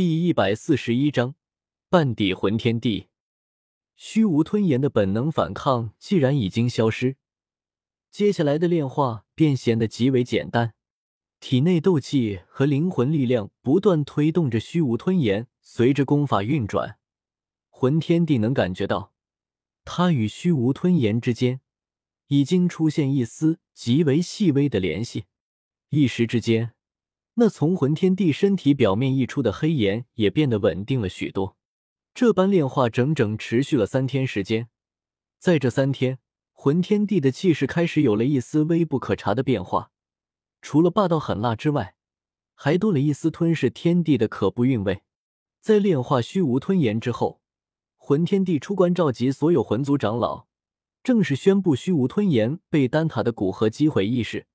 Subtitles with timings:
[0.00, 1.34] 第一百四十一章
[1.90, 3.08] 半底魂天地。
[3.96, 7.16] 虚无吞炎的本能反抗既然已经消失，
[8.08, 10.74] 接下来的炼化便显得极为简单。
[11.40, 17.00] 体内斗气和灵魂力量不断推动着虚无吞炎，随着功法运转，
[17.68, 19.12] 魂天地能感觉到，
[19.84, 21.60] 他与虚无吞炎之间
[22.28, 25.24] 已经出现一丝极为细微的联系。
[25.88, 26.74] 一时之间。
[27.40, 31.56] 那从魂天地身体表面溢出的黑炎也变得稳定了许多。
[32.12, 34.68] 这般炼化整整持续了三天时间，
[35.38, 36.18] 在这三天，
[36.52, 39.92] 魂天地的气势开始有了一丝微不可察的变化，
[40.60, 41.94] 除了霸道狠辣之外，
[42.56, 45.02] 还多了一丝吞噬天地的可怖韵味。
[45.60, 47.40] 在炼化虚无吞炎之后，
[47.96, 50.46] 魂天地出关召集所有魂族长老，
[51.04, 54.48] 正式宣布虚无吞炎被丹塔的古河击毁一事。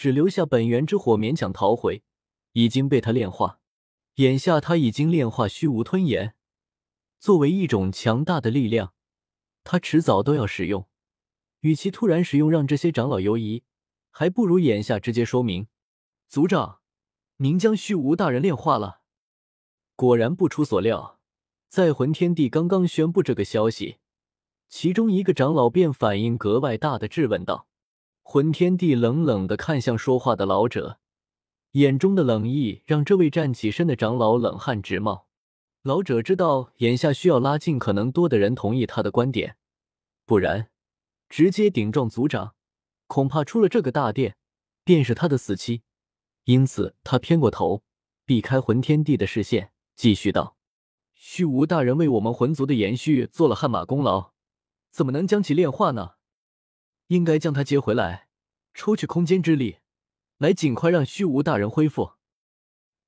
[0.00, 2.02] 只留下本源之火勉强逃回，
[2.52, 3.60] 已经被他炼化。
[4.14, 6.34] 眼下他已经炼化虚无吞炎，
[7.18, 8.94] 作为一种强大的力量，
[9.62, 10.88] 他迟早都要使用。
[11.60, 13.62] 与其突然使用让这些长老犹疑，
[14.10, 15.66] 还不如眼下直接说明。
[16.26, 16.80] 族长，
[17.36, 19.02] 您将虚无大人炼化了。
[19.96, 21.20] 果然不出所料，
[21.68, 23.98] 在魂天帝刚刚宣布这个消息，
[24.66, 27.66] 其中一个长老便反应格外大的质问道。
[28.32, 31.00] 魂天帝冷冷的看向说话的老者，
[31.72, 35.26] 眼中的冷意让这位站起身的长老冷汗直冒。
[35.82, 39.56] 老者知道眼下需要拉尽可能多的人同意他的观点，
[40.24, 40.68] 不然
[41.28, 42.54] 直接顶撞族长，
[43.08, 44.36] 恐怕出了这个大殿
[44.84, 45.82] 便是他的死期。
[46.44, 47.82] 因此，他偏过头，
[48.24, 50.56] 避开魂天帝的视线，继续道
[51.12, 54.30] ：“虚无大人为我们魂族的延续做了汗马功劳，
[54.92, 56.12] 怎么能将其炼化呢？”
[57.10, 58.28] 应该将他接回来，
[58.72, 59.78] 抽取空间之力，
[60.38, 62.12] 来尽快让虚无大人恢复。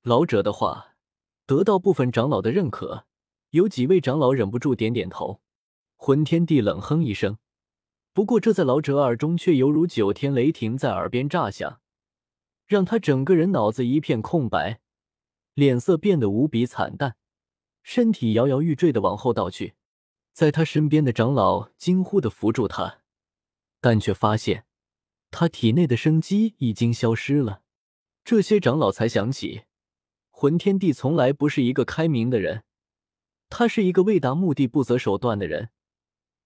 [0.01, 0.97] 老者的话
[1.45, 3.05] 得到部分长老的认可，
[3.51, 5.41] 有几位长老忍不住点点头。
[5.95, 7.37] 魂天帝冷哼一声，
[8.11, 11.79] 不过这在老者耳中却犹如九天雷霆在耳边炸响，
[12.65, 14.81] 让他整个人脑子一片空白，
[15.53, 17.15] 脸色变得无比惨淡，
[17.81, 19.75] 身体摇摇欲坠的往后倒去。
[20.33, 23.02] 在他身边的长老惊呼的扶住他。
[23.83, 24.63] 但却发现，
[25.29, 27.63] 他体内的生机已经消失了。
[28.23, 29.63] 这些长老才想起，
[30.31, 32.63] 魂天帝从来不是一个开明的人，
[33.49, 35.71] 他是一个为达目的不择手段的人。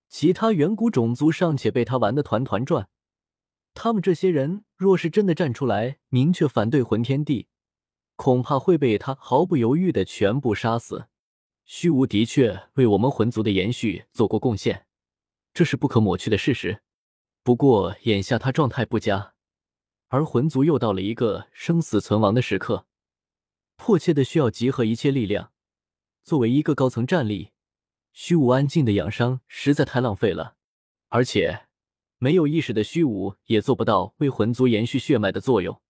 [0.09, 2.89] 其他远古种族尚且被他玩得团团转，
[3.75, 7.49] 他们这些人若是真的站出来明确反对魂天帝，
[8.15, 11.07] 恐怕会被他毫不犹豫的全部杀死。
[11.65, 14.87] 虚无的确为我们魂族的延续做过贡献，
[15.53, 16.81] 这是不可抹去的事实。
[17.47, 19.34] 不过眼下他状态不佳，
[20.09, 22.88] 而魂族又到了一个生死存亡的时刻，
[23.78, 25.53] 迫切的需要集合一切力量。
[26.25, 27.53] 作为一个高层战力，
[28.12, 30.58] 虚无安静的养伤实在太浪费了。
[31.08, 31.68] 而且
[32.18, 35.81] 没有意识的虚无也做不到为魂族延续血脉的作用。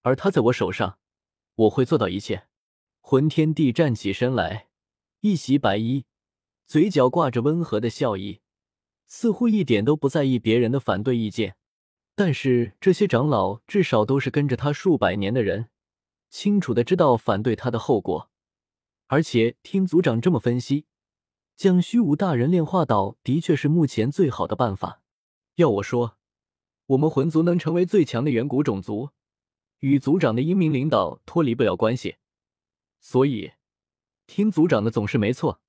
[0.00, 0.98] 而他在我手上，
[1.54, 2.46] 我会做到一切。
[3.02, 4.68] 魂天帝站起身来，
[5.20, 6.06] 一袭白衣，
[6.66, 8.40] 嘴角挂着温和的笑意。
[9.16, 11.54] 似乎一点都不在意别人的反对意见，
[12.16, 15.68] 但是这些长老至少都是跟着他数百年的人，
[16.30, 18.28] 清楚的知道反对他的后果。
[19.06, 20.86] 而且听族长这么分析，
[21.56, 25.00] 将虚无大人炼化倒的确是目前最好的办法。
[25.54, 26.16] 要我说，
[26.86, 29.10] 我们魂族能成为最强的远古种族，
[29.78, 32.16] 与族长的英明领导脱离不了关系。
[32.98, 33.52] 所以，
[34.26, 35.60] 听族长的总是没错。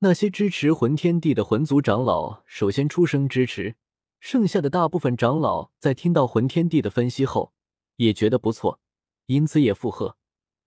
[0.00, 3.74] 那些支持魂天帝的魂族长老首先出声支持，
[4.20, 7.52] 剩下的大部分长老在听到魂天帝的分析后
[7.96, 8.78] 也觉得不错，
[9.26, 10.16] 因此也附和。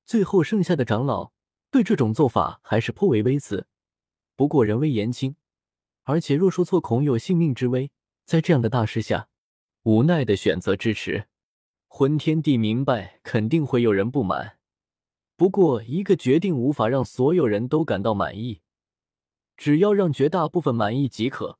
[0.06, 1.32] 最后剩下的长老
[1.70, 3.68] 对这种做法还是颇为微词。
[4.36, 5.38] 不过人微言轻，
[6.04, 7.90] 而且若说错恐有性命之危，
[8.26, 9.30] 在这样的大事下，
[9.84, 11.28] 无奈的选择支持。
[11.88, 14.58] 魂天帝明白肯定会有人不满，
[15.38, 18.61] 不过一个决定无法让所有人都感到满意。
[19.62, 21.60] 只要让绝大部分满意即可，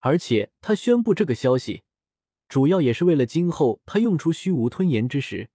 [0.00, 1.82] 而且他宣布这个消息，
[2.46, 5.48] 主要也是为了今后他用出虚无吞炎之时，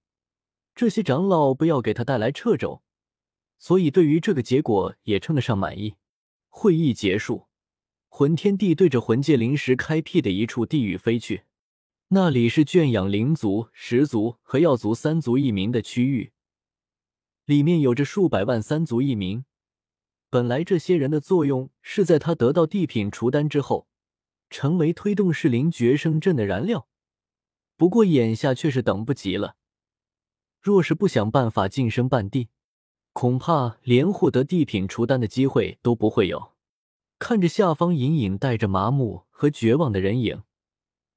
[0.73, 2.81] 这些长老不要给他带来掣肘，
[3.59, 5.97] 所以对于这个结果也称得上满意。
[6.49, 7.45] 会议结束，
[8.09, 11.43] 魂天帝对着魂界临时开辟的一处地域飞去，
[12.07, 16.31] 那里是圈养灵族、石族和药族三族一民的区域，
[17.45, 19.45] 里面有着数百万三族一民。
[20.29, 23.87] 本来这些人的作用是在他得到地品除丹之后，
[24.49, 26.87] 成为推动噬灵绝生阵的燃料。
[27.77, 29.55] 不过眼下却是等不及了。
[30.61, 32.49] 若是不想办法晋升半地，
[33.13, 36.53] 恐怕连获得地品除丹的机会都不会有。
[37.19, 40.43] 看着下方隐隐带着麻木和绝望的人影，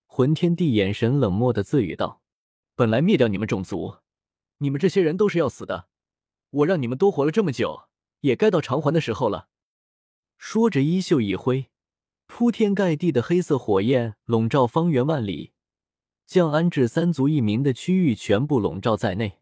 [0.06, 2.22] 魂天帝眼神冷漠的自语道
[2.76, 3.96] ：“本来灭掉你们种族，
[4.58, 5.88] 你们这些人都是要死的。
[6.50, 7.88] 我让你们多活了这么久，
[8.20, 9.48] 也该到偿还的时候了。”
[10.38, 11.66] 说着，衣袖一挥，
[12.26, 15.52] 铺天盖地的黑色火焰笼罩方圆万里，
[16.26, 19.40] 将安置三族一名的区域全部笼罩在内。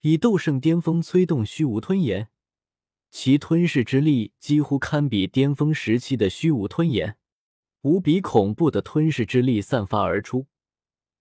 [0.00, 2.28] 以斗圣巅峰催动虚无吞炎。
[3.10, 7.18] 其吞噬之力几乎堪比巅峰时期的虚无吞炎，
[7.82, 10.46] 无比恐怖的吞噬之力散发而出，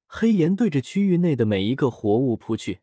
[0.05, 2.81] 黑炎对着区域内的每一个活物扑去。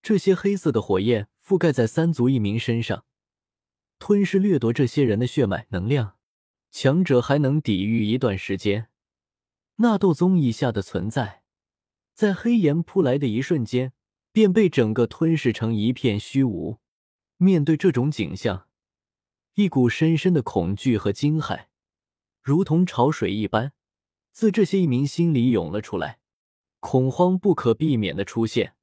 [0.00, 3.04] 这些黑色的火焰覆盖在三族一名身上，
[3.98, 6.16] 吞噬掠夺这些人的血脉能量。
[6.70, 8.88] 强者还能抵御一段时间，
[9.76, 11.42] 纳斗宗以下的存在，
[12.12, 13.94] 在黑炎扑来的一瞬间，
[14.30, 16.78] 便被整个吞噬成一片虚无。
[17.38, 18.68] 面对这种景象，
[19.54, 21.66] 一股深深的恐惧和惊骇，
[22.42, 23.72] 如同潮水一般，
[24.32, 26.18] 自这些一名心里涌了出来。
[26.80, 28.74] 恐慌不可避免的出现，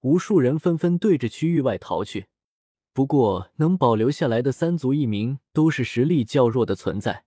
[0.00, 2.26] 无数人纷纷对着区域外逃去。
[2.94, 7.24] 不过，能保留下来的三族一名都是实力较弱的存在，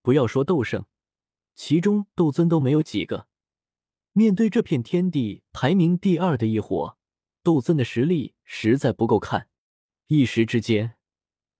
[0.00, 0.84] 不要说斗圣，
[1.56, 3.26] 其中斗尊都没有几个。
[4.12, 6.96] 面对这片天地排名第二的一伙，
[7.42, 9.48] 斗尊的实力实在不够看。
[10.06, 10.94] 一时之间，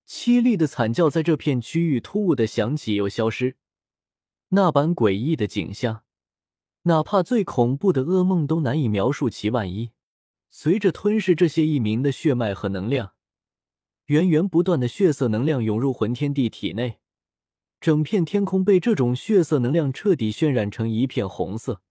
[0.07, 3.57] 凄厉的惨叫在这片区域突兀的响起又消失。
[4.51, 6.05] 那般诡异的景象，
[6.83, 9.91] 哪怕最恐怖的噩梦都难以描述其万一。
[10.49, 13.15] 随着吞噬这些异民的血脉和能量，
[14.07, 17.01] 源源不断的血色能量涌入魂天帝体内，
[17.81, 21.83] 整片天空被这种血色能量彻底渲染成一片红色，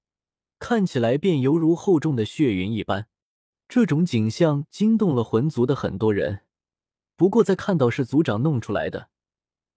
[0.57, 3.07] 看起来便犹如厚重的血云一般。
[3.67, 6.44] 这种景象惊动了魂族的很多人。
[7.17, 9.09] 不过，在看到是族长弄出来的，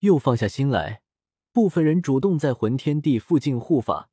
[0.00, 1.02] 又放下心来。
[1.52, 4.10] 部分人主动在魂天地附近护法，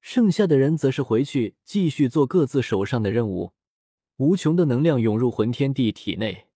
[0.00, 3.52] 剩下的人则是回去继续做各自手上的任务。
[4.16, 6.46] 无穷的能量涌入魂天地体内，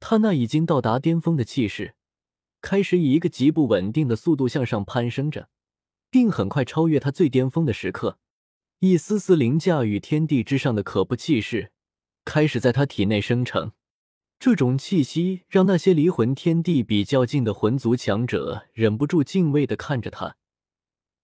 [0.00, 1.94] 他那已经到达巅峰的气势，
[2.60, 5.48] 开始以一个极不稳定的速度向上攀升着，
[6.10, 8.18] 并很快超越他最巅峰的时刻。
[8.80, 11.72] 一丝丝凌驾于天地之上的可怖气势，
[12.24, 13.72] 开始在他体内生成。
[14.38, 20.36] 这种气息让那些离魂天地比较近的魂族强者忍不住敬畏的看着他，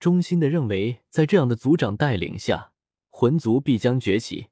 [0.00, 2.73] 衷心的认为，在这样的族长带领下，
[3.09, 4.49] 魂族必将崛起。